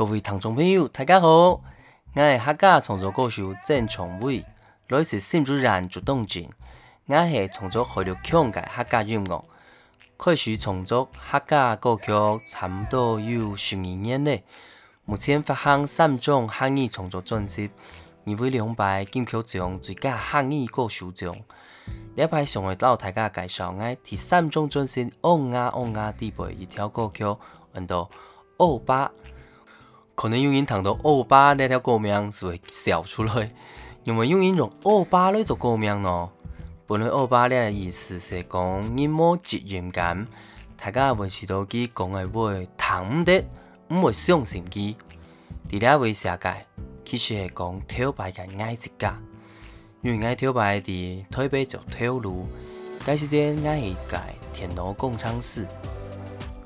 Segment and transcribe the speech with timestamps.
[0.00, 1.62] 各位听众朋友，大家好，我
[2.14, 4.46] 是客家创作歌手郑崇伟，
[4.88, 6.48] 来自新竹县竹东镇。
[7.04, 9.44] 我是创作海陆腔嘅客家音乐，
[10.16, 12.12] 开始创作客家歌曲
[12.46, 14.38] 差不多有十二年了。
[15.04, 17.70] 目前发行三张汉语创作专辑，
[18.24, 21.36] 二位两败金曲奖最佳汉语歌手奖。
[22.16, 27.22] 呢排想为老大家介绍我第三张专辑《欧亚欧亚地背》一条歌曲，
[27.74, 28.08] 叫做
[28.56, 29.06] 《欧巴》。
[30.20, 33.50] 可能有人听到欧巴那条歌名是会笑出来，
[34.04, 36.28] 因为有人用欧巴来做歌名呢。
[36.86, 40.26] 本来欧巴的意思是讲人冇责任感，
[40.76, 43.42] 大家会知道佢讲的话听唔得，
[43.88, 44.94] 唔会相信佢。
[45.66, 46.66] 第二位写解
[47.02, 49.18] 其实系讲头摆嘅爱一家，
[50.02, 52.46] 因为爱头摆的台北走头路，
[53.06, 54.20] 该时间爱一个
[54.52, 55.66] 天罗工厂时，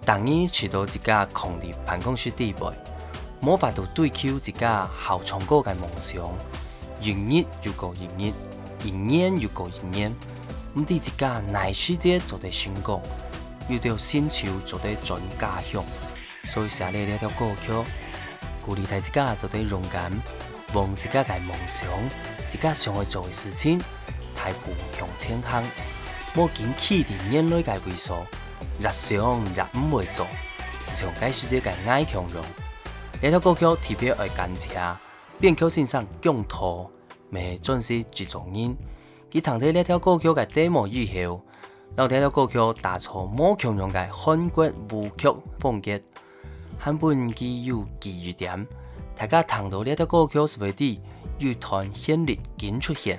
[0.04, 2.66] 当你去到一家空的办公室地背。
[3.44, 6.32] 冇法度追求自家好唱歌嘅梦想，
[6.98, 8.32] 一日又过一日，
[8.82, 10.10] 一年又过一年，
[10.72, 13.02] 唔知自家哪时节做得成功，
[13.68, 15.84] 遇到新潮做得转家乡，
[16.44, 17.70] 所以写嚟呢条歌曲，
[18.64, 20.10] 鼓励大家做得勇敢，
[20.72, 21.86] 往自家嘅梦想，
[22.48, 23.78] 自家想去做嘅事情，
[24.34, 25.62] 大步向前行，
[26.34, 28.26] 冇惊起啲眼泪嘅畏缩，
[28.80, 30.26] 日想日唔会做，
[30.82, 32.42] 只想该世界嘅爱强弱。
[33.24, 34.78] 这条歌曲特别爱感谢
[35.40, 36.90] 编曲先生姜涛，
[37.30, 38.76] 没准时制作人。
[39.30, 41.40] 佢听到这条歌曲嘅 demo 以后，
[41.96, 45.98] 让这条歌曲打出冇强弱嘅韩国舞曲风格，
[46.78, 48.66] 韩本具有记忆点。
[49.16, 51.00] 大家听到这条歌曲时，会的
[51.38, 53.18] 乐团旋律紧出现，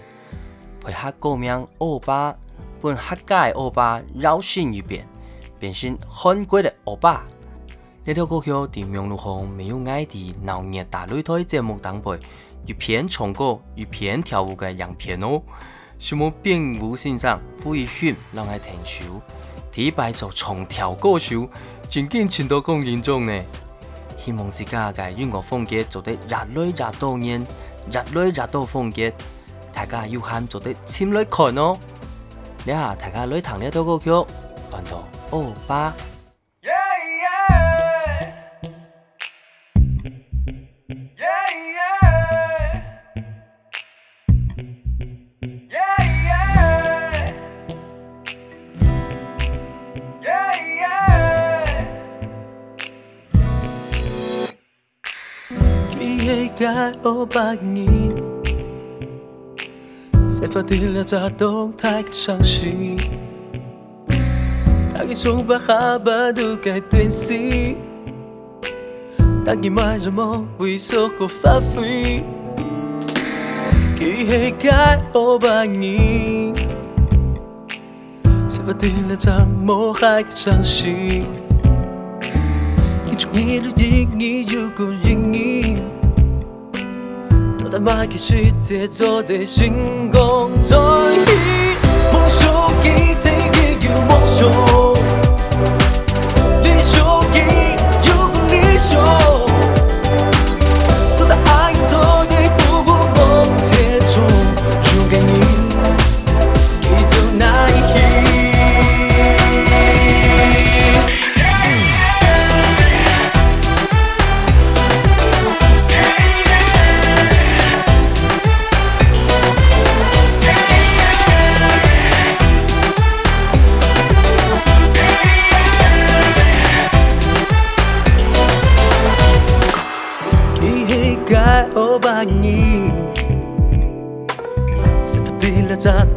[0.82, 2.36] 配合歌名欧巴，
[2.80, 5.08] 本客家欧巴绕身一变，
[5.58, 7.26] 变成韩国的欧巴。
[8.06, 12.16] 这条歌曲在网络上没有爱的闹热大擂台节目当中，
[12.68, 15.42] 一片唱歌一片跳舞的样片哦。
[15.98, 19.06] 希望编舞欣赏不一轩让爱听秀，
[19.72, 21.50] 第一摆做唱跳歌手，
[21.90, 23.44] 真经前途光严中呢。
[24.20, 27.44] 希望自家嘅音乐风格做得越来越多年，
[27.92, 29.12] 越来越多风格，
[29.74, 31.76] 大家有闲做得亲来看哦。
[32.66, 34.12] 你下大家来听呢条歌曲，
[34.70, 35.92] 换到欧巴。
[56.58, 58.14] 在欧巴你，
[60.30, 62.98] 才发的了咋动太伤心。
[64.94, 67.76] 他给从巴哈巴都该断气，
[69.46, 72.24] 当你买什么为所和发挥。
[73.96, 76.54] 给黑盖欧巴你，
[78.48, 81.26] 才发的了咋么还伤心。
[83.06, 85.76] 你中意的意义如果因
[87.66, 90.76] 我的麦克世界做的星光熠
[91.26, 91.76] 熠，
[92.14, 94.75] 梦想给自己有梦想。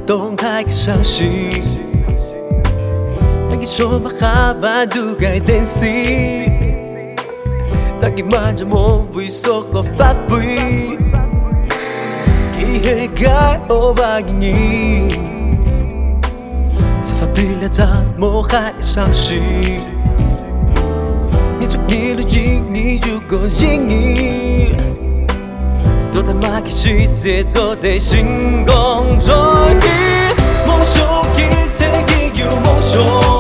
[0.06, 1.62] 动态的伤心，
[3.50, 6.50] 让你说把哈巴都该担心，
[8.00, 10.96] 当你慢着我为所和发挥，
[12.56, 15.08] 给黑盖欧巴你，
[17.02, 19.42] 才发对了怎么还伤心？
[21.60, 23.37] 你中意的音，你如果
[26.68, 29.32] 都他妈给世界做的星光熠
[29.80, 29.88] 熠，
[30.66, 31.38] 梦想一
[31.74, 33.37] 切皆有梦想。